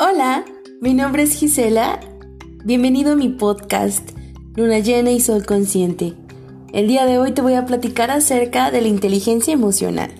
Hola, 0.00 0.44
mi 0.80 0.94
nombre 0.94 1.24
es 1.24 1.34
Gisela. 1.34 1.98
Bienvenido 2.64 3.14
a 3.14 3.16
mi 3.16 3.30
podcast, 3.30 4.10
Luna 4.54 4.78
Llena 4.78 5.10
y 5.10 5.18
Sol 5.18 5.44
Consciente. 5.44 6.14
El 6.72 6.86
día 6.86 7.04
de 7.04 7.18
hoy 7.18 7.32
te 7.32 7.42
voy 7.42 7.54
a 7.54 7.66
platicar 7.66 8.12
acerca 8.12 8.70
de 8.70 8.80
la 8.80 8.86
inteligencia 8.86 9.52
emocional. 9.52 10.14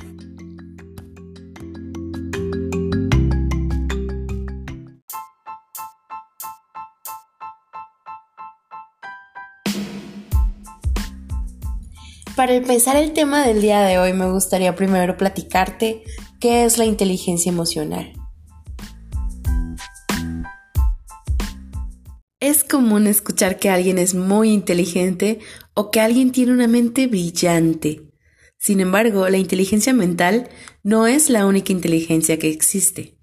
Para 12.34 12.54
empezar 12.54 12.96
el 12.96 13.12
tema 13.12 13.46
del 13.46 13.60
día 13.60 13.82
de 13.82 14.00
hoy 14.00 14.12
me 14.12 14.28
gustaría 14.28 14.74
primero 14.74 15.16
platicarte 15.16 16.02
qué 16.40 16.64
es 16.64 16.78
la 16.78 16.84
inteligencia 16.84 17.52
emocional. 17.52 18.12
Es 22.58 22.64
común 22.64 23.06
escuchar 23.06 23.60
que 23.60 23.70
alguien 23.70 23.98
es 23.98 24.16
muy 24.16 24.50
inteligente 24.50 25.38
o 25.74 25.92
que 25.92 26.00
alguien 26.00 26.32
tiene 26.32 26.50
una 26.50 26.66
mente 26.66 27.06
brillante. 27.06 28.10
Sin 28.58 28.80
embargo, 28.80 29.28
la 29.28 29.38
inteligencia 29.38 29.94
mental 29.94 30.48
no 30.82 31.06
es 31.06 31.30
la 31.30 31.46
única 31.46 31.70
inteligencia 31.70 32.36
que 32.40 32.50
existe. 32.50 33.16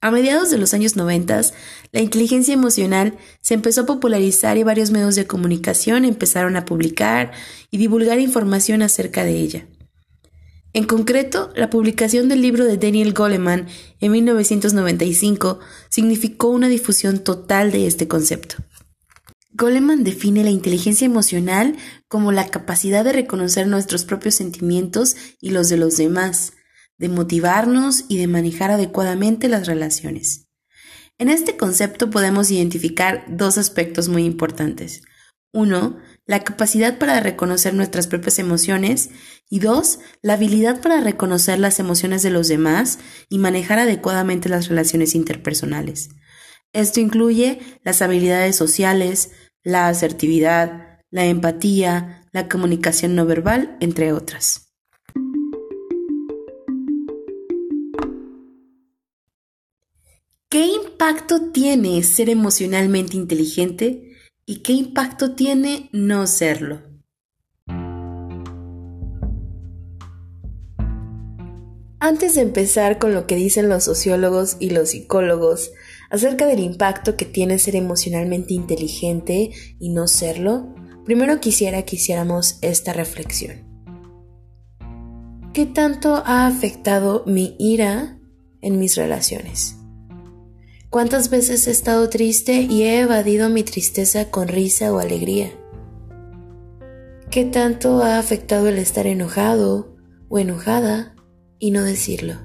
A 0.00 0.12
mediados 0.12 0.50
de 0.50 0.58
los 0.58 0.74
años 0.74 0.94
90, 0.94 1.40
la 1.90 2.00
inteligencia 2.00 2.54
emocional 2.54 3.18
se 3.40 3.54
empezó 3.54 3.80
a 3.80 3.86
popularizar 3.86 4.56
y 4.58 4.62
varios 4.62 4.92
medios 4.92 5.16
de 5.16 5.26
comunicación 5.26 6.04
empezaron 6.04 6.54
a 6.54 6.64
publicar 6.64 7.32
y 7.72 7.78
divulgar 7.78 8.20
información 8.20 8.82
acerca 8.82 9.24
de 9.24 9.40
ella. 9.40 9.66
En 10.74 10.84
concreto, 10.84 11.50
la 11.56 11.70
publicación 11.70 12.28
del 12.28 12.42
libro 12.42 12.64
de 12.64 12.76
Daniel 12.76 13.14
Goleman 13.14 13.66
en 14.00 14.12
1995 14.12 15.60
significó 15.88 16.48
una 16.48 16.68
difusión 16.68 17.20
total 17.24 17.72
de 17.72 17.86
este 17.86 18.06
concepto. 18.06 18.56
Goleman 19.52 20.04
define 20.04 20.44
la 20.44 20.50
inteligencia 20.50 21.06
emocional 21.06 21.76
como 22.06 22.32
la 22.32 22.48
capacidad 22.48 23.02
de 23.02 23.12
reconocer 23.12 23.66
nuestros 23.66 24.04
propios 24.04 24.36
sentimientos 24.36 25.16
y 25.40 25.50
los 25.50 25.68
de 25.68 25.78
los 25.78 25.96
demás, 25.96 26.52
de 26.98 27.08
motivarnos 27.08 28.04
y 28.08 28.18
de 28.18 28.26
manejar 28.26 28.70
adecuadamente 28.70 29.48
las 29.48 29.66
relaciones. 29.66 30.48
En 31.16 31.28
este 31.28 31.56
concepto 31.56 32.10
podemos 32.10 32.50
identificar 32.50 33.24
dos 33.28 33.58
aspectos 33.58 34.08
muy 34.08 34.24
importantes. 34.24 35.02
Uno, 35.52 35.98
la 36.28 36.44
capacidad 36.44 36.98
para 36.98 37.20
reconocer 37.20 37.72
nuestras 37.72 38.06
propias 38.06 38.38
emociones 38.38 39.08
y 39.48 39.60
dos, 39.60 39.98
la 40.20 40.34
habilidad 40.34 40.82
para 40.82 41.00
reconocer 41.00 41.58
las 41.58 41.80
emociones 41.80 42.22
de 42.22 42.28
los 42.28 42.48
demás 42.48 42.98
y 43.30 43.38
manejar 43.38 43.78
adecuadamente 43.78 44.50
las 44.50 44.68
relaciones 44.68 45.14
interpersonales. 45.14 46.10
Esto 46.74 47.00
incluye 47.00 47.60
las 47.82 48.02
habilidades 48.02 48.56
sociales, 48.56 49.30
la 49.64 49.88
asertividad, 49.88 51.00
la 51.10 51.24
empatía, 51.24 52.28
la 52.30 52.46
comunicación 52.46 53.14
no 53.14 53.24
verbal, 53.24 53.78
entre 53.80 54.12
otras. 54.12 54.74
¿Qué 60.50 60.66
impacto 60.66 61.50
tiene 61.52 62.02
ser 62.02 62.28
emocionalmente 62.28 63.16
inteligente? 63.16 64.07
¿Y 64.50 64.60
qué 64.60 64.72
impacto 64.72 65.34
tiene 65.34 65.90
no 65.92 66.26
serlo? 66.26 66.80
Antes 72.00 72.34
de 72.34 72.40
empezar 72.40 72.98
con 72.98 73.12
lo 73.12 73.26
que 73.26 73.36
dicen 73.36 73.68
los 73.68 73.84
sociólogos 73.84 74.56
y 74.58 74.70
los 74.70 74.88
psicólogos 74.88 75.72
acerca 76.08 76.46
del 76.46 76.60
impacto 76.60 77.14
que 77.14 77.26
tiene 77.26 77.58
ser 77.58 77.76
emocionalmente 77.76 78.54
inteligente 78.54 79.50
y 79.78 79.90
no 79.90 80.08
serlo, 80.08 80.74
primero 81.04 81.40
quisiera 81.40 81.82
que 81.82 81.96
hiciéramos 81.96 82.56
esta 82.62 82.94
reflexión. 82.94 83.68
¿Qué 85.52 85.66
tanto 85.66 86.22
ha 86.24 86.46
afectado 86.46 87.22
mi 87.26 87.54
ira 87.58 88.18
en 88.62 88.78
mis 88.78 88.96
relaciones? 88.96 89.77
¿Cuántas 90.90 91.28
veces 91.28 91.66
he 91.66 91.70
estado 91.70 92.08
triste 92.08 92.62
y 92.62 92.84
he 92.84 93.00
evadido 93.00 93.50
mi 93.50 93.62
tristeza 93.62 94.30
con 94.30 94.48
risa 94.48 94.90
o 94.90 94.98
alegría? 94.98 95.52
¿Qué 97.30 97.44
tanto 97.44 98.02
ha 98.02 98.18
afectado 98.18 98.68
el 98.68 98.78
estar 98.78 99.06
enojado 99.06 99.94
o 100.30 100.38
enojada 100.38 101.14
y 101.58 101.72
no 101.72 101.84
decirlo? 101.84 102.36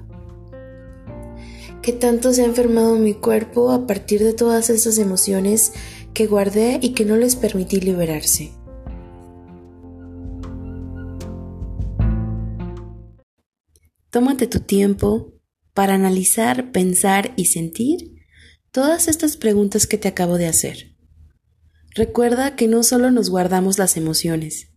¿Qué 1.80 1.92
tanto 1.92 2.34
se 2.34 2.42
ha 2.42 2.44
enfermado 2.44 2.96
mi 2.96 3.14
cuerpo 3.14 3.70
a 3.70 3.86
partir 3.86 4.22
de 4.22 4.34
todas 4.34 4.68
esas 4.68 4.98
emociones 4.98 5.72
que 6.12 6.26
guardé 6.26 6.78
y 6.82 6.90
que 6.90 7.06
no 7.06 7.16
les 7.16 7.36
permití 7.36 7.80
liberarse? 7.80 8.52
Tómate 14.10 14.46
tu 14.48 14.60
tiempo 14.60 15.32
para 15.72 15.94
analizar, 15.94 16.72
pensar 16.72 17.32
y 17.36 17.46
sentir 17.46 18.13
todas 18.74 19.06
estas 19.06 19.36
preguntas 19.36 19.86
que 19.86 19.98
te 19.98 20.08
acabo 20.08 20.36
de 20.36 20.48
hacer. 20.48 20.96
Recuerda 21.94 22.56
que 22.56 22.66
no 22.66 22.82
solo 22.82 23.12
nos 23.12 23.30
guardamos 23.30 23.78
las 23.78 23.96
emociones, 23.96 24.72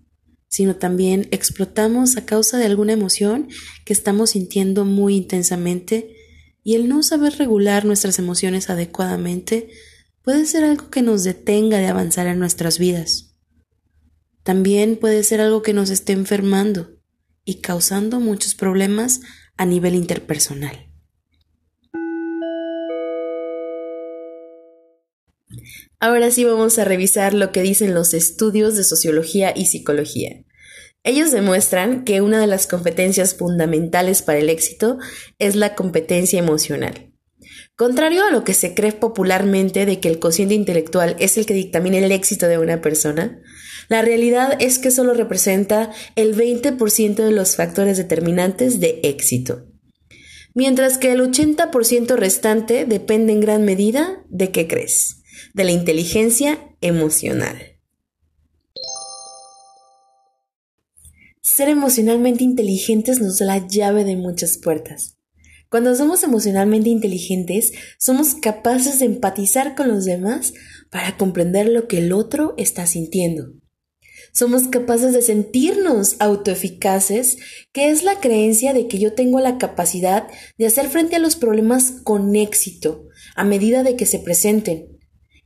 sino 0.47 0.75
también 0.75 1.28
explotamos 1.31 2.16
a 2.16 2.24
causa 2.24 2.59
de 2.59 2.68
alguna 2.68 2.94
emoción 2.94 3.47
que 3.86 3.94
estamos 3.94 4.30
sintiendo 4.30 4.86
muy 4.86 5.16
intensamente 5.16 6.16
y 6.63 6.75
el 6.75 6.88
no 6.88 7.02
saber 7.02 7.40
regular 7.40 7.86
nuestras 7.86 8.19
emociones 8.19 8.69
adecuadamente 8.69 9.69
puede 10.22 10.46
ser 10.46 10.63
algo 10.63 10.91
que 10.91 11.02
nos 11.02 11.24
detenga 11.24 11.80
de 11.80 11.88
avanzar 11.88 12.28
en 12.28 12.38
nuestras 12.38 12.78
vidas. 12.78 13.36
También 14.44 14.97
puede 14.97 15.24
ser 15.24 15.41
algo 15.41 15.63
que 15.63 15.74
nos 15.74 15.90
esté 15.90 16.13
enfermando 16.13 17.00
y 17.44 17.62
causando 17.62 18.19
muchos 18.19 18.53
problemas 18.53 19.22
a 19.57 19.66
nivel 19.66 19.96
interpersonal. 19.96 20.87
Ahora 26.00 26.30
sí 26.30 26.44
vamos 26.44 26.78
a 26.78 26.85
revisar 26.85 27.34
lo 27.34 27.52
que 27.52 27.62
dicen 27.62 27.94
los 27.94 28.13
estudios 28.13 28.75
de 28.75 28.84
sociología 28.84 29.53
y 29.56 29.66
psicología. 29.66 30.44
Ellos 31.03 31.31
demuestran 31.31 32.03
que 32.03 32.22
una 32.22 32.40
de 32.40 32.47
las 32.47 32.68
competencias 32.68 33.34
fundamentales 33.34 34.22
para 34.22 34.40
el 34.40 34.50
éxito 34.50 34.97
es 35.40 35.56
la 35.56 35.74
competencia 35.74 36.38
emocional. 36.38 37.13
Contrario 37.75 38.25
a 38.25 38.31
lo 38.31 38.44
que 38.44 38.53
se 38.53 38.74
cree 38.74 38.91
popularmente 38.91 39.86
de 39.86 40.00
que 40.00 40.09
el 40.09 40.19
cociente 40.19 40.53
intelectual 40.53 41.16
es 41.19 41.38
el 41.38 41.46
que 41.46 41.53
dictamina 41.53 41.97
el 41.97 42.12
éxito 42.12 42.47
de 42.47 42.57
una 42.57 42.81
persona, 42.81 43.40
la 43.88 44.02
realidad 44.02 44.57
es 44.59 44.80
que 44.80 44.91
solo 44.91 45.13
representa 45.13 45.91
el 46.16 46.36
20% 46.36 47.16
de 47.16 47.31
los 47.31 47.56
factores 47.56 47.96
determinantes 47.97 48.80
de 48.80 49.00
éxito, 49.03 49.66
mientras 50.53 50.97
que 50.97 51.13
el 51.13 51.22
80% 51.22 52.16
restante 52.16 52.86
depende 52.86 53.31
en 53.31 53.40
gran 53.40 53.63
medida 53.63 54.24
de 54.28 54.52
qué 54.52 54.68
crees 54.68 55.17
de 55.57 55.63
la 55.63 55.72
inteligencia 55.72 56.59
emocional. 56.81 57.57
Ser 61.41 61.68
emocionalmente 61.68 62.44
inteligentes 62.44 63.19
nos 63.19 63.40
da 63.40 63.47
la 63.47 63.68
llave 63.68 64.03
de 64.03 64.16
muchas 64.16 64.59
puertas. 64.59 65.18
Cuando 65.69 65.95
somos 65.95 66.22
emocionalmente 66.22 66.90
inteligentes, 66.90 67.72
somos 67.97 68.35
capaces 68.35 69.00
de 69.00 69.07
empatizar 69.07 69.73
con 69.75 69.88
los 69.88 70.06
demás 70.06 70.53
para 70.91 71.18
comprender 71.18 71.68
lo 71.68 71.88
que 71.88 71.97
el 71.97 72.13
otro 72.13 72.53
está 72.57 72.85
sintiendo. 72.85 73.53
Somos 74.31 74.68
capaces 74.68 75.12
de 75.12 75.24
sentirnos 75.24 76.18
autoeficaces, 76.19 77.38
que 77.74 77.89
es 77.89 78.03
la 78.03 78.19
creencia 78.19 78.74
de 78.74 78.88
que 78.88 79.00
yo 79.00 79.13
tengo 79.13 79.39
la 79.39 79.57
capacidad 79.57 80.27
de 80.60 80.68
hacer 80.68 80.88
frente 80.88 81.15
a 81.15 81.19
los 81.19 81.36
problemas 81.36 81.94
con 82.03 82.36
éxito, 82.36 83.07
a 83.36 83.44
medida 83.44 83.81
de 83.81 83.95
que 83.95 84.06
se 84.06 84.19
presenten, 84.19 84.97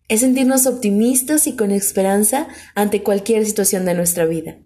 es 0.07 0.21
sentirnos 0.21 0.67
optimistas 0.67 1.47
y 1.47 1.55
con 1.55 1.71
esperanza 1.71 2.47
ante 2.75 3.03
cualquier 3.03 3.45
situación 3.45 3.85
de 3.85 3.93
nuestra 3.93 4.25
vida. 4.25 4.59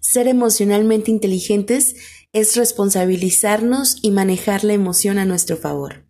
Ser 0.00 0.28
emocionalmente 0.28 1.10
inteligentes 1.10 1.96
es 2.32 2.56
responsabilizarnos 2.56 3.98
y 4.02 4.10
manejar 4.10 4.64
la 4.64 4.72
emoción 4.72 5.18
a 5.18 5.26
nuestro 5.26 5.56
favor. 5.56 6.06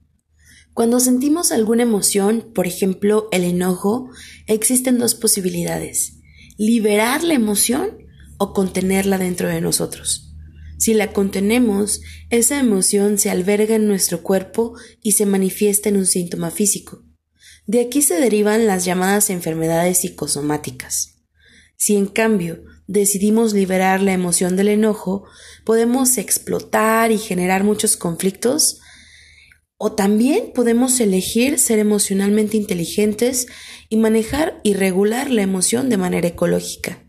Cuando 0.74 1.00
sentimos 1.00 1.50
alguna 1.50 1.82
emoción, 1.82 2.52
por 2.54 2.66
ejemplo 2.66 3.28
el 3.32 3.44
enojo, 3.44 4.10
existen 4.46 4.98
dos 4.98 5.14
posibilidades, 5.14 6.20
liberar 6.56 7.24
la 7.24 7.34
emoción 7.34 7.98
o 8.38 8.52
contenerla 8.52 9.18
dentro 9.18 9.48
de 9.48 9.60
nosotros. 9.60 10.34
Si 10.78 10.94
la 10.94 11.12
contenemos, 11.12 12.00
esa 12.30 12.58
emoción 12.58 13.18
se 13.18 13.28
alberga 13.28 13.74
en 13.74 13.86
nuestro 13.86 14.22
cuerpo 14.22 14.74
y 15.02 15.12
se 15.12 15.26
manifiesta 15.26 15.90
en 15.90 15.98
un 15.98 16.06
síntoma 16.06 16.50
físico. 16.50 17.04
De 17.66 17.80
aquí 17.80 18.02
se 18.02 18.20
derivan 18.20 18.66
las 18.66 18.84
llamadas 18.84 19.30
enfermedades 19.30 19.98
psicosomáticas. 19.98 21.20
Si 21.76 21.96
en 21.96 22.06
cambio 22.06 22.62
decidimos 22.86 23.54
liberar 23.54 24.02
la 24.02 24.12
emoción 24.12 24.56
del 24.56 24.68
enojo, 24.68 25.24
podemos 25.64 26.18
explotar 26.18 27.10
y 27.10 27.18
generar 27.18 27.64
muchos 27.64 27.96
conflictos 27.96 28.80
O 29.82 29.92
también 29.92 30.52
podemos 30.54 31.00
elegir 31.00 31.58
ser 31.58 31.78
emocionalmente 31.78 32.58
inteligentes 32.58 33.46
y 33.88 33.96
manejar 33.96 34.60
y 34.62 34.74
regular 34.74 35.30
la 35.30 35.40
emoción 35.40 35.88
de 35.88 35.96
manera 35.96 36.28
ecológica. 36.28 37.02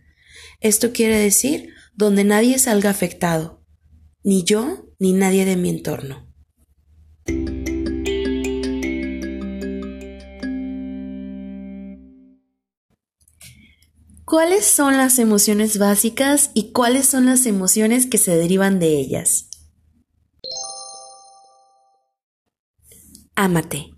Esto 0.61 0.93
quiere 0.93 1.17
decir 1.17 1.73
donde 1.95 2.23
nadie 2.23 2.57
salga 2.59 2.89
afectado, 2.89 3.65
ni 4.23 4.45
yo 4.45 4.85
ni 4.99 5.11
nadie 5.11 5.43
de 5.43 5.57
mi 5.57 5.69
entorno. 5.69 6.30
¿Cuáles 14.31 14.65
son 14.65 14.95
las 14.95 15.19
emociones 15.19 15.77
básicas 15.77 16.51
y 16.53 16.71
cuáles 16.71 17.05
son 17.05 17.25
las 17.25 17.45
emociones 17.45 18.05
que 18.05 18.17
se 18.17 18.33
derivan 18.33 18.79
de 18.79 18.97
ellas? 18.97 19.49
Ámate, 23.35 23.93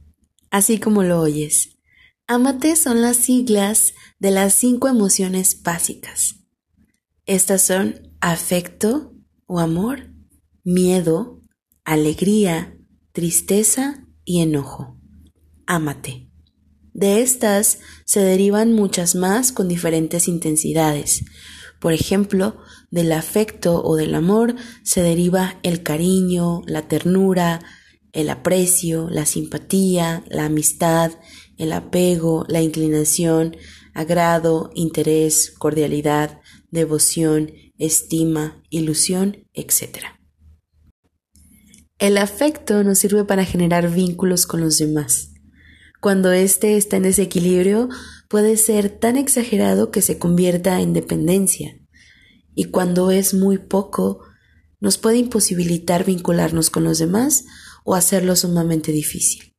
así 0.50 0.80
como 0.80 1.04
lo 1.04 1.22
oyes. 1.22 1.78
Ámate 2.26 2.76
son 2.76 3.04
las 3.04 3.18
siglas 3.18 3.94
de 4.18 4.32
las 4.32 4.56
cinco 4.56 4.88
emociones 4.88 5.62
básicas. 5.62 6.40
Estas 7.28 7.62
son 7.62 8.18
afecto 8.20 9.14
o 9.46 9.60
amor, 9.60 10.16
miedo, 10.64 11.42
alegría, 11.84 12.76
tristeza 13.12 14.08
y 14.26 14.42
enojo. 14.42 15.00
Ámate. 15.68 16.33
De 16.94 17.22
estas 17.22 17.80
se 18.06 18.22
derivan 18.22 18.74
muchas 18.74 19.16
más 19.16 19.52
con 19.52 19.68
diferentes 19.68 20.28
intensidades. 20.28 21.26
Por 21.80 21.94
ejemplo, 21.94 22.58
del 22.92 23.12
afecto 23.12 23.84
o 23.84 23.96
del 23.96 24.16
amor 24.16 24.56
se 24.84 25.02
deriva 25.02 25.60
el 25.64 25.84
cariño, 25.84 26.62
la 26.66 26.88
ternura, 26.88 27.60
el 28.14 28.30
aprecio, 28.30 29.10
la 29.10 29.26
simpatía, 29.26 30.24
la 30.30 30.46
amistad, 30.46 31.12
el 31.58 31.74
apego, 31.74 32.46
la 32.48 32.62
inclinación, 32.62 33.58
agrado, 33.94 34.72
interés, 34.76 35.52
cordialidad, 35.58 36.40
devoción, 36.70 37.52
estima, 37.78 38.64
ilusión, 38.70 39.48
etc. 39.54 40.06
El 41.98 42.18
afecto 42.18 42.84
nos 42.84 43.00
sirve 43.00 43.26
para 43.26 43.46
generar 43.46 43.90
vínculos 43.90 44.46
con 44.46 44.62
los 44.62 44.78
demás. 44.78 45.33
Cuando 46.04 46.34
éste 46.34 46.76
está 46.76 46.98
en 46.98 47.04
desequilibrio, 47.04 47.88
puede 48.28 48.58
ser 48.58 48.90
tan 48.90 49.16
exagerado 49.16 49.90
que 49.90 50.02
se 50.02 50.20
convierta 50.20 50.82
en 50.82 50.92
dependencia. 50.92 51.80
Y 52.54 52.66
cuando 52.66 53.10
es 53.10 53.34
muy 53.34 53.58
poco, 53.58 54.20
nos 54.82 54.98
puede 54.98 55.20
imposibilitar 55.20 56.04
vincularnos 56.04 56.70
con 56.70 56.84
los 56.84 57.00
demás 57.00 57.46
o 57.86 57.96
hacerlo 57.96 58.36
sumamente 58.36 58.92
difícil. 58.92 59.56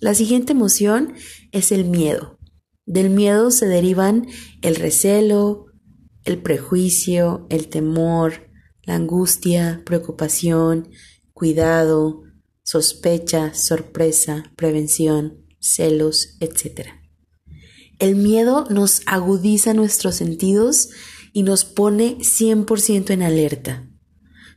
La 0.00 0.12
siguiente 0.12 0.52
emoción 0.52 1.14
es 1.50 1.72
el 1.72 1.86
miedo. 1.86 2.38
Del 2.84 3.08
miedo 3.08 3.50
se 3.50 3.66
derivan 3.66 4.26
el 4.60 4.76
recelo, 4.76 5.68
el 6.24 6.42
prejuicio, 6.42 7.46
el 7.48 7.68
temor, 7.68 8.50
la 8.82 8.96
angustia, 8.96 9.80
preocupación, 9.86 10.90
cuidado, 11.32 12.20
sospecha, 12.62 13.54
sorpresa, 13.54 14.52
prevención, 14.56 15.43
celos, 15.64 16.36
etc. 16.40 16.90
El 17.98 18.16
miedo 18.16 18.66
nos 18.70 19.02
agudiza 19.06 19.72
nuestros 19.72 20.16
sentidos 20.16 20.90
y 21.32 21.42
nos 21.42 21.64
pone 21.64 22.18
100% 22.18 23.10
en 23.10 23.22
alerta. 23.22 23.88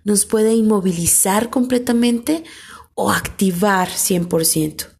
Nos 0.04 0.26
puede 0.26 0.54
inmovilizar 0.54 1.50
completamente 1.50 2.44
o 2.94 3.12
activar 3.12 3.90
100%. 3.90 4.98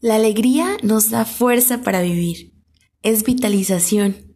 La 0.00 0.16
alegría 0.16 0.76
nos 0.82 1.10
da 1.10 1.24
fuerza 1.24 1.82
para 1.82 2.02
vivir, 2.02 2.54
es 3.02 3.22
vitalización. 3.22 4.34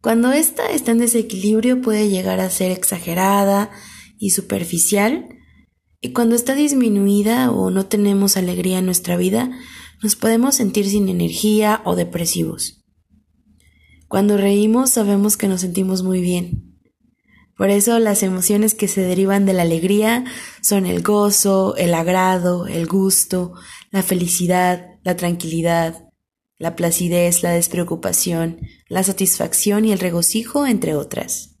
Cuando 0.00 0.32
ésta 0.32 0.70
está 0.70 0.92
en 0.92 0.98
desequilibrio 0.98 1.80
puede 1.80 2.08
llegar 2.08 2.38
a 2.38 2.50
ser 2.50 2.70
exagerada 2.70 3.70
y 4.18 4.30
superficial, 4.30 5.26
y 6.04 6.12
cuando 6.12 6.36
está 6.36 6.54
disminuida 6.54 7.50
o 7.50 7.70
no 7.70 7.86
tenemos 7.86 8.36
alegría 8.36 8.80
en 8.80 8.84
nuestra 8.84 9.16
vida, 9.16 9.50
nos 10.02 10.16
podemos 10.16 10.54
sentir 10.54 10.86
sin 10.86 11.08
energía 11.08 11.80
o 11.86 11.96
depresivos. 11.96 12.84
Cuando 14.06 14.36
reímos 14.36 14.90
sabemos 14.90 15.38
que 15.38 15.48
nos 15.48 15.62
sentimos 15.62 16.02
muy 16.02 16.20
bien. 16.20 16.78
Por 17.56 17.70
eso 17.70 17.98
las 18.00 18.22
emociones 18.22 18.74
que 18.74 18.86
se 18.86 19.00
derivan 19.00 19.46
de 19.46 19.54
la 19.54 19.62
alegría 19.62 20.26
son 20.60 20.84
el 20.84 21.00
gozo, 21.00 21.74
el 21.76 21.94
agrado, 21.94 22.66
el 22.66 22.86
gusto, 22.86 23.54
la 23.90 24.02
felicidad, 24.02 24.98
la 25.04 25.16
tranquilidad, 25.16 26.10
la 26.58 26.76
placidez, 26.76 27.42
la 27.42 27.52
despreocupación, 27.52 28.60
la 28.90 29.02
satisfacción 29.04 29.86
y 29.86 29.92
el 29.92 30.00
regocijo, 30.00 30.66
entre 30.66 30.96
otras. 30.96 31.56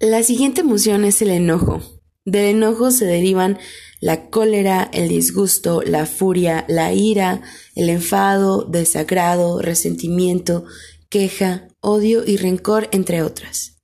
La 0.00 0.24
siguiente 0.24 0.62
emoción 0.62 1.04
es 1.04 1.22
el 1.22 1.30
enojo. 1.30 1.99
Del 2.24 2.56
enojo 2.56 2.90
se 2.90 3.06
derivan 3.06 3.58
la 4.00 4.28
cólera, 4.28 4.90
el 4.92 5.08
disgusto, 5.08 5.82
la 5.82 6.06
furia, 6.06 6.64
la 6.68 6.92
ira, 6.92 7.42
el 7.74 7.88
enfado, 7.88 8.64
desagrado, 8.64 9.60
resentimiento, 9.60 10.64
queja, 11.08 11.68
odio 11.80 12.22
y 12.26 12.36
rencor, 12.36 12.88
entre 12.92 13.22
otras. 13.22 13.78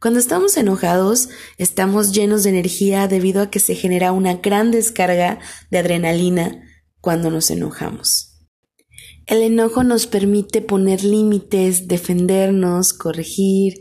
Cuando 0.00 0.18
estamos 0.18 0.56
enojados, 0.56 1.28
estamos 1.58 2.12
llenos 2.12 2.42
de 2.42 2.50
energía 2.50 3.06
debido 3.06 3.42
a 3.42 3.50
que 3.50 3.60
se 3.60 3.74
genera 3.74 4.12
una 4.12 4.36
gran 4.36 4.70
descarga 4.70 5.40
de 5.70 5.78
adrenalina 5.78 6.62
cuando 7.00 7.30
nos 7.30 7.50
enojamos. 7.50 8.30
El 9.26 9.42
enojo 9.42 9.84
nos 9.84 10.06
permite 10.06 10.62
poner 10.62 11.04
límites, 11.04 11.86
defendernos, 11.86 12.92
corregir. 12.92 13.74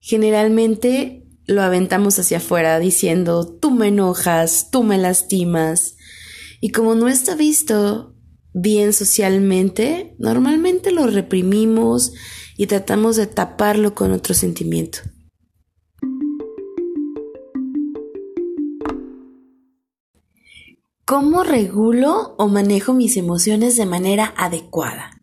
Generalmente 0.00 1.27
lo 1.48 1.62
aventamos 1.62 2.18
hacia 2.18 2.36
afuera 2.36 2.78
diciendo, 2.78 3.46
tú 3.46 3.70
me 3.70 3.88
enojas, 3.88 4.68
tú 4.70 4.82
me 4.82 4.98
lastimas. 4.98 5.96
Y 6.60 6.70
como 6.70 6.94
no 6.94 7.08
está 7.08 7.34
visto 7.34 8.14
bien 8.52 8.92
socialmente, 8.92 10.14
normalmente 10.18 10.92
lo 10.92 11.06
reprimimos 11.06 12.12
y 12.58 12.66
tratamos 12.66 13.16
de 13.16 13.26
taparlo 13.26 13.94
con 13.94 14.12
otro 14.12 14.34
sentimiento. 14.34 14.98
¿Cómo 21.06 21.44
regulo 21.44 22.34
o 22.36 22.48
manejo 22.48 22.92
mis 22.92 23.16
emociones 23.16 23.78
de 23.78 23.86
manera 23.86 24.34
adecuada? 24.36 25.17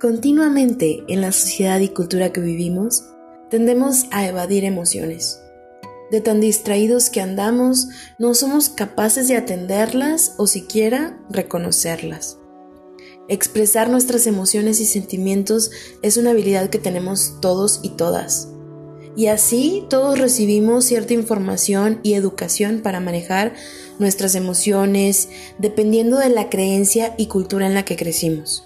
Continuamente 0.00 1.04
en 1.08 1.20
la 1.20 1.30
sociedad 1.30 1.78
y 1.80 1.90
cultura 1.90 2.32
que 2.32 2.40
vivimos, 2.40 3.04
tendemos 3.50 4.06
a 4.10 4.26
evadir 4.26 4.64
emociones. 4.64 5.42
De 6.10 6.22
tan 6.22 6.40
distraídos 6.40 7.10
que 7.10 7.20
andamos, 7.20 7.88
no 8.18 8.32
somos 8.32 8.70
capaces 8.70 9.28
de 9.28 9.36
atenderlas 9.36 10.36
o 10.38 10.46
siquiera 10.46 11.20
reconocerlas. 11.28 12.38
Expresar 13.28 13.90
nuestras 13.90 14.26
emociones 14.26 14.80
y 14.80 14.86
sentimientos 14.86 15.70
es 16.00 16.16
una 16.16 16.30
habilidad 16.30 16.70
que 16.70 16.78
tenemos 16.78 17.34
todos 17.42 17.80
y 17.82 17.90
todas. 17.90 18.48
Y 19.16 19.26
así 19.26 19.84
todos 19.90 20.18
recibimos 20.18 20.86
cierta 20.86 21.12
información 21.12 22.00
y 22.02 22.14
educación 22.14 22.80
para 22.80 23.00
manejar 23.00 23.52
nuestras 23.98 24.34
emociones 24.34 25.28
dependiendo 25.58 26.16
de 26.16 26.30
la 26.30 26.48
creencia 26.48 27.14
y 27.18 27.26
cultura 27.26 27.66
en 27.66 27.74
la 27.74 27.84
que 27.84 27.96
crecimos. 27.96 28.64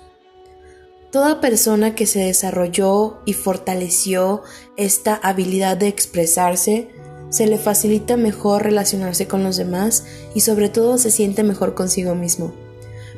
Toda 1.14 1.40
persona 1.40 1.94
que 1.94 2.06
se 2.06 2.18
desarrolló 2.18 3.18
y 3.24 3.34
fortaleció 3.34 4.42
esta 4.76 5.14
habilidad 5.14 5.76
de 5.76 5.86
expresarse, 5.86 6.88
se 7.28 7.46
le 7.46 7.56
facilita 7.56 8.16
mejor 8.16 8.64
relacionarse 8.64 9.28
con 9.28 9.44
los 9.44 9.56
demás 9.56 10.06
y 10.34 10.40
sobre 10.40 10.70
todo 10.70 10.98
se 10.98 11.12
siente 11.12 11.44
mejor 11.44 11.76
consigo 11.76 12.16
mismo 12.16 12.52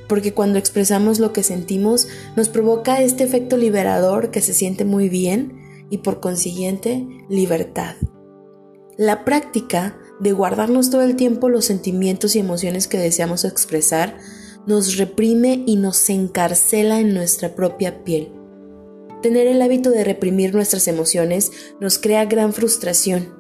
porque 0.09 0.35
cuando 0.35 0.59
expresamos 0.59 1.21
lo 1.21 1.33
que 1.33 1.43
sentimos 1.43 2.07
nos 2.37 2.51
provoca 2.51 3.01
este 3.01 3.25
efecto 3.25 3.57
liberador 3.57 4.31
que 4.31 4.43
se 4.43 4.53
siente 4.53 4.85
muy 4.85 5.09
bien 5.09 5.87
y 5.89 5.99
por 5.99 6.21
consiguiente 6.21 7.07
libertad. 7.31 7.97
La 8.99 9.25
práctica 9.25 9.99
de 10.21 10.33
guardarnos 10.33 10.91
todo 10.91 11.01
el 11.01 11.17
tiempo 11.17 11.49
los 11.49 11.65
sentimientos 11.65 12.37
y 12.37 12.41
emociones 12.41 12.89
que 12.89 12.99
deseamos 12.99 13.47
expresar 13.47 14.19
nos 14.67 14.97
reprime 14.97 15.63
y 15.65 15.77
nos 15.77 16.11
encarcela 16.11 17.01
en 17.01 17.15
nuestra 17.15 17.55
propia 17.55 18.03
piel. 18.05 18.33
Tener 19.23 19.47
el 19.47 19.63
hábito 19.63 19.91
de 19.91 20.05
reprimir 20.05 20.55
nuestras 20.55 20.89
emociones 20.89 21.53
nos 21.81 21.99
crea 21.99 22.25
gran 22.25 22.53
frustración, 22.53 23.35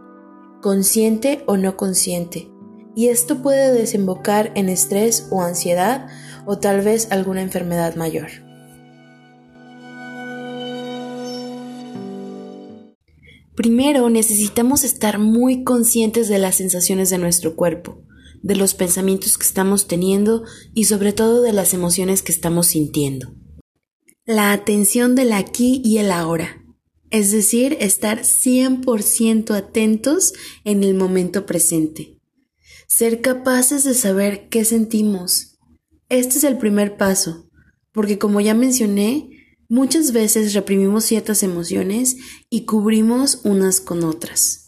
consciente 0.62 1.42
o 1.46 1.56
no 1.56 1.76
consciente, 1.76 2.48
y 2.94 3.08
esto 3.08 3.42
puede 3.42 3.72
desembocar 3.72 4.52
en 4.54 4.68
estrés 4.68 5.26
o 5.30 5.42
ansiedad 5.42 6.08
o 6.46 6.58
tal 6.58 6.80
vez 6.80 7.08
alguna 7.10 7.42
enfermedad 7.42 7.96
mayor. 7.96 8.28
Primero 13.54 14.10
necesitamos 14.10 14.84
estar 14.84 15.18
muy 15.18 15.64
conscientes 15.64 16.28
de 16.28 16.38
las 16.38 16.56
sensaciones 16.56 17.10
de 17.10 17.18
nuestro 17.18 17.56
cuerpo 17.56 18.05
de 18.46 18.56
los 18.56 18.74
pensamientos 18.74 19.36
que 19.38 19.46
estamos 19.46 19.86
teniendo 19.86 20.44
y 20.74 20.84
sobre 20.84 21.12
todo 21.12 21.42
de 21.42 21.52
las 21.52 21.74
emociones 21.74 22.22
que 22.22 22.32
estamos 22.32 22.68
sintiendo. 22.68 23.34
La 24.24 24.52
atención 24.52 25.14
del 25.14 25.32
aquí 25.32 25.82
y 25.84 25.98
el 25.98 26.10
ahora, 26.10 26.64
es 27.10 27.30
decir, 27.32 27.76
estar 27.80 28.20
100% 28.20 29.54
atentos 29.54 30.32
en 30.64 30.82
el 30.82 30.94
momento 30.94 31.46
presente. 31.46 32.18
Ser 32.88 33.20
capaces 33.20 33.84
de 33.84 33.94
saber 33.94 34.48
qué 34.48 34.64
sentimos. 34.64 35.58
Este 36.08 36.38
es 36.38 36.44
el 36.44 36.58
primer 36.58 36.96
paso, 36.96 37.48
porque 37.92 38.18
como 38.18 38.40
ya 38.40 38.54
mencioné, 38.54 39.30
Muchas 39.68 40.12
veces 40.12 40.54
reprimimos 40.54 41.04
ciertas 41.04 41.42
emociones 41.42 42.16
y 42.48 42.66
cubrimos 42.66 43.40
unas 43.42 43.80
con 43.80 44.04
otras. 44.04 44.65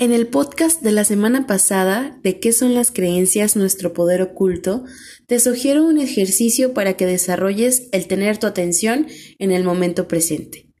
En 0.00 0.12
el 0.12 0.28
podcast 0.28 0.80
de 0.80 0.92
la 0.92 1.02
semana 1.02 1.48
pasada 1.48 2.20
de 2.22 2.38
qué 2.38 2.52
son 2.52 2.72
las 2.72 2.92
creencias 2.92 3.56
nuestro 3.56 3.92
poder 3.94 4.22
oculto, 4.22 4.84
te 5.26 5.40
sugiero 5.40 5.84
un 5.84 5.98
ejercicio 5.98 6.72
para 6.72 6.96
que 6.96 7.04
desarrolles 7.04 7.88
el 7.90 8.06
tener 8.06 8.38
tu 8.38 8.46
atención 8.46 9.08
en 9.40 9.50
el 9.50 9.64
momento 9.64 10.06
presente. 10.06 10.72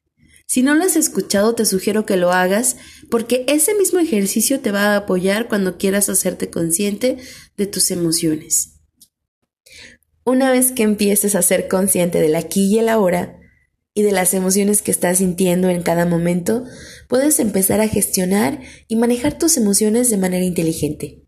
Si 0.46 0.62
no 0.62 0.76
lo 0.76 0.84
has 0.84 0.94
escuchado, 0.94 1.56
te 1.56 1.64
sugiero 1.64 2.06
que 2.06 2.16
lo 2.16 2.30
hagas 2.30 2.76
porque 3.10 3.44
ese 3.48 3.74
mismo 3.74 3.98
ejercicio 3.98 4.60
te 4.60 4.70
va 4.70 4.92
a 4.92 4.96
apoyar 4.98 5.48
cuando 5.48 5.78
quieras 5.78 6.08
hacerte 6.08 6.48
consciente 6.48 7.16
de 7.56 7.66
tus 7.66 7.90
emociones. 7.90 8.78
Una 10.24 10.52
vez 10.52 10.70
que 10.70 10.84
empieces 10.84 11.34
a 11.34 11.42
ser 11.42 11.66
consciente 11.66 12.20
del 12.20 12.36
aquí 12.36 12.72
y 12.72 12.78
el 12.78 12.88
ahora 12.88 13.40
y 13.98 14.02
de 14.02 14.12
las 14.12 14.32
emociones 14.32 14.80
que 14.80 14.92
estás 14.92 15.18
sintiendo 15.18 15.68
en 15.70 15.82
cada 15.82 16.06
momento, 16.06 16.62
puedes 17.08 17.40
empezar 17.40 17.80
a 17.80 17.88
gestionar 17.88 18.60
y 18.86 18.94
manejar 18.94 19.36
tus 19.36 19.56
emociones 19.56 20.08
de 20.08 20.16
manera 20.16 20.44
inteligente. 20.44 21.24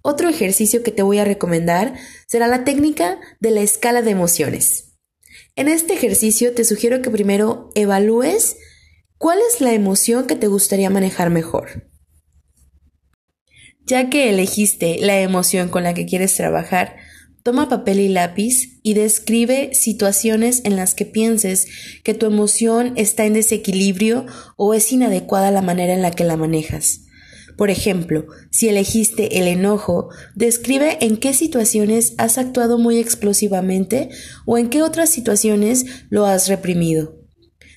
Otro 0.00 0.30
ejercicio 0.30 0.82
que 0.82 0.90
te 0.90 1.02
voy 1.02 1.18
a 1.18 1.26
recomendar 1.26 1.92
será 2.26 2.46
la 2.46 2.64
técnica 2.64 3.20
de 3.40 3.50
la 3.50 3.60
escala 3.60 4.00
de 4.00 4.10
emociones. 4.10 4.94
En 5.54 5.68
este 5.68 5.92
ejercicio 5.92 6.54
te 6.54 6.64
sugiero 6.64 7.02
que 7.02 7.10
primero 7.10 7.70
evalúes 7.74 8.56
cuál 9.18 9.40
es 9.46 9.60
la 9.60 9.74
emoción 9.74 10.26
que 10.26 10.36
te 10.36 10.46
gustaría 10.46 10.88
manejar 10.88 11.28
mejor. 11.28 11.90
Ya 13.84 14.08
que 14.08 14.30
elegiste 14.30 14.96
la 14.98 15.20
emoción 15.20 15.68
con 15.68 15.82
la 15.82 15.92
que 15.92 16.06
quieres 16.06 16.34
trabajar, 16.36 16.96
Toma 17.42 17.68
papel 17.68 17.98
y 17.98 18.08
lápiz 18.08 18.78
y 18.84 18.94
describe 18.94 19.74
situaciones 19.74 20.60
en 20.64 20.76
las 20.76 20.94
que 20.94 21.06
pienses 21.06 21.66
que 22.04 22.14
tu 22.14 22.26
emoción 22.26 22.92
está 22.94 23.26
en 23.26 23.32
desequilibrio 23.32 24.26
o 24.56 24.74
es 24.74 24.92
inadecuada 24.92 25.50
la 25.50 25.62
manera 25.62 25.92
en 25.92 26.02
la 26.02 26.12
que 26.12 26.22
la 26.22 26.36
manejas. 26.36 27.00
Por 27.56 27.68
ejemplo, 27.68 28.26
si 28.50 28.68
elegiste 28.68 29.40
el 29.40 29.48
enojo, 29.48 30.08
describe 30.36 30.98
en 31.00 31.16
qué 31.16 31.34
situaciones 31.34 32.14
has 32.16 32.38
actuado 32.38 32.78
muy 32.78 32.98
explosivamente 32.98 34.10
o 34.46 34.56
en 34.56 34.70
qué 34.70 34.82
otras 34.82 35.10
situaciones 35.10 35.84
lo 36.10 36.26
has 36.26 36.46
reprimido. 36.46 37.18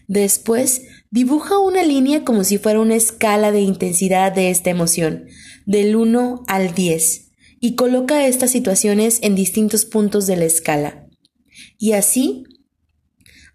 Después, 0.07 0.83
dibuja 1.09 1.57
una 1.57 1.83
línea 1.83 2.23
como 2.23 2.43
si 2.43 2.59
fuera 2.59 2.79
una 2.79 2.95
escala 2.95 3.51
de 3.51 3.61
intensidad 3.61 4.31
de 4.31 4.51
esta 4.51 4.69
emoción, 4.69 5.25
del 5.65 5.95
1 5.95 6.43
al 6.47 6.75
10 6.75 7.24
y 7.65 7.73
coloca 7.73 8.27
estas 8.27 8.51
situaciones 8.51 9.17
en 9.23 9.33
distintos 9.33 9.85
puntos 9.85 10.27
de 10.27 10.35
la 10.35 10.45
escala. 10.45 11.07
Y 11.79 11.93
así, 11.93 12.43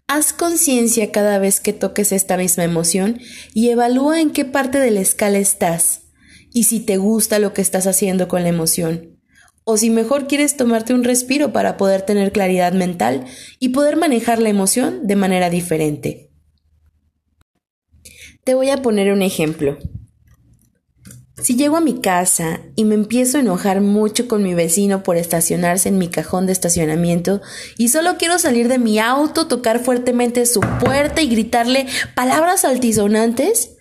haz 0.05 0.33
conciencia 0.33 1.13
cada 1.13 1.39
vez 1.39 1.61
que 1.61 1.71
toques 1.71 2.11
esta 2.11 2.35
misma 2.35 2.65
emoción 2.65 3.21
y 3.53 3.69
evalúa 3.69 4.19
en 4.19 4.31
qué 4.31 4.43
parte 4.43 4.81
de 4.81 4.91
la 4.91 4.99
escala 4.99 5.37
estás 5.37 6.09
y 6.51 6.63
si 6.63 6.81
te 6.81 6.97
gusta 6.97 7.39
lo 7.39 7.53
que 7.53 7.61
estás 7.61 7.87
haciendo 7.87 8.27
con 8.27 8.43
la 8.43 8.49
emoción. 8.49 9.17
O 9.63 9.77
si 9.77 9.89
mejor 9.89 10.27
quieres 10.27 10.57
tomarte 10.57 10.93
un 10.93 11.05
respiro 11.05 11.53
para 11.53 11.77
poder 11.77 12.01
tener 12.01 12.33
claridad 12.33 12.73
mental 12.73 13.23
y 13.59 13.69
poder 13.69 13.95
manejar 13.95 14.41
la 14.41 14.49
emoción 14.49 15.07
de 15.07 15.15
manera 15.15 15.49
diferente. 15.49 16.33
Te 18.43 18.55
voy 18.55 18.71
a 18.71 18.81
poner 18.81 19.13
un 19.13 19.21
ejemplo. 19.21 19.77
Si 21.41 21.55
llego 21.55 21.77
a 21.77 21.81
mi 21.81 21.99
casa 22.01 22.61
y 22.75 22.85
me 22.85 22.93
empiezo 22.93 23.37
a 23.37 23.41
enojar 23.41 23.81
mucho 23.81 24.27
con 24.27 24.43
mi 24.43 24.53
vecino 24.53 25.01
por 25.01 25.17
estacionarse 25.17 25.89
en 25.89 25.97
mi 25.97 26.07
cajón 26.07 26.45
de 26.45 26.51
estacionamiento 26.51 27.41
y 27.77 27.87
solo 27.87 28.17
quiero 28.17 28.37
salir 28.37 28.67
de 28.67 28.77
mi 28.77 28.99
auto, 28.99 29.47
tocar 29.47 29.79
fuertemente 29.83 30.45
su 30.45 30.59
puerta 30.79 31.23
y 31.23 31.29
gritarle 31.29 31.87
palabras 32.15 32.63
altisonantes, 32.63 33.77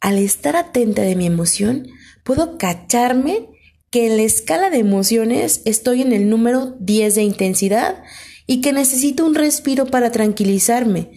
al 0.00 0.16
estar 0.16 0.56
atenta 0.56 1.02
de 1.02 1.14
mi 1.14 1.26
emoción, 1.26 1.88
puedo 2.24 2.56
cacharme 2.56 3.48
que 3.90 4.06
en 4.06 4.16
la 4.16 4.22
escala 4.22 4.70
de 4.70 4.78
emociones 4.78 5.60
estoy 5.66 6.00
en 6.00 6.12
el 6.12 6.30
número 6.30 6.74
10 6.80 7.14
de 7.14 7.22
intensidad 7.22 8.02
y 8.46 8.62
que 8.62 8.72
necesito 8.72 9.26
un 9.26 9.34
respiro 9.34 9.86
para 9.86 10.10
tranquilizarme 10.10 11.10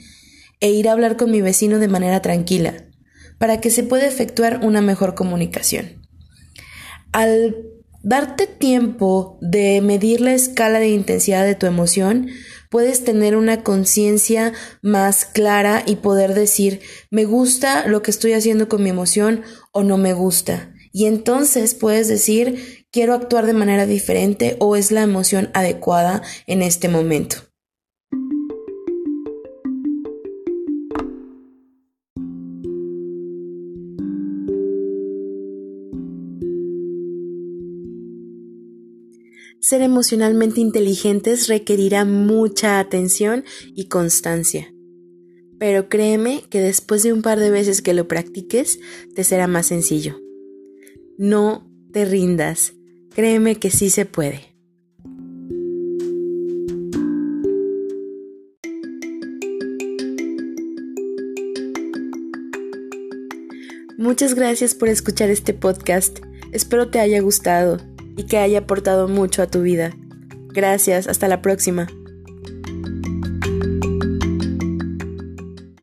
e 0.59 0.71
ir 0.71 0.89
a 0.89 0.91
hablar 0.91 1.15
con 1.15 1.31
mi 1.31 1.39
vecino 1.39 1.79
de 1.79 1.87
manera 1.87 2.21
tranquila 2.21 2.84
para 3.37 3.61
que 3.61 3.69
se 3.69 3.83
pueda 3.83 4.07
efectuar 4.07 4.59
una 4.63 4.81
mejor 4.81 5.15
comunicación. 5.15 6.01
Al 7.11 7.55
darte 8.03 8.45
tiempo 8.45 9.39
de 9.41 9.81
medir 9.81 10.21
la 10.21 10.33
escala 10.33 10.79
de 10.79 10.89
intensidad 10.89 11.43
de 11.43 11.55
tu 11.55 11.65
emoción, 11.65 12.27
puedes 12.69 13.03
tener 13.03 13.35
una 13.35 13.63
conciencia 13.63 14.53
más 14.81 15.25
clara 15.25 15.83
y 15.85 15.97
poder 15.97 16.33
decir, 16.33 16.81
me 17.09 17.25
gusta 17.25 17.87
lo 17.87 18.01
que 18.01 18.11
estoy 18.11 18.33
haciendo 18.33 18.69
con 18.69 18.83
mi 18.83 18.89
emoción 18.89 19.43
o 19.71 19.83
no 19.83 19.97
me 19.97 20.13
gusta. 20.13 20.73
Y 20.91 21.05
entonces 21.07 21.73
puedes 21.73 22.07
decir, 22.07 22.85
quiero 22.91 23.13
actuar 23.13 23.45
de 23.45 23.53
manera 23.53 23.85
diferente 23.85 24.55
o 24.59 24.75
es 24.75 24.91
la 24.91 25.01
emoción 25.01 25.49
adecuada 25.53 26.21
en 26.47 26.61
este 26.61 26.89
momento. 26.89 27.37
Ser 39.59 39.81
emocionalmente 39.81 40.61
inteligentes 40.61 41.47
requerirá 41.47 42.05
mucha 42.05 42.79
atención 42.79 43.43
y 43.73 43.87
constancia. 43.87 44.71
Pero 45.57 45.89
créeme 45.89 46.43
que 46.49 46.59
después 46.59 47.01
de 47.03 47.13
un 47.13 47.21
par 47.21 47.39
de 47.39 47.49
veces 47.49 47.81
que 47.81 47.93
lo 47.93 48.07
practiques, 48.07 48.79
te 49.15 49.23
será 49.23 49.47
más 49.47 49.67
sencillo. 49.67 50.19
No 51.17 51.67
te 51.91 52.05
rindas. 52.05 52.73
Créeme 53.15 53.55
que 53.55 53.71
sí 53.71 53.89
se 53.89 54.05
puede. 54.05 54.55
Muchas 63.97 64.35
gracias 64.35 64.75
por 64.75 64.89
escuchar 64.89 65.29
este 65.29 65.53
podcast. 65.53 66.19
Espero 66.51 66.89
te 66.89 66.99
haya 66.99 67.21
gustado 67.21 67.77
y 68.15 68.23
que 68.23 68.37
haya 68.37 68.59
aportado 68.59 69.07
mucho 69.07 69.41
a 69.41 69.47
tu 69.47 69.61
vida. 69.61 69.93
Gracias, 70.49 71.07
hasta 71.07 71.27
la 71.27 71.41
próxima. 71.41 71.87